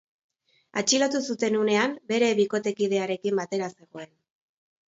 Atxilotu 0.81 1.19
zuten 1.33 1.59
unean 1.59 1.93
bere 2.13 2.31
bikotekidearekin 2.41 3.39
batera 3.45 3.73
zegoen. 3.77 4.11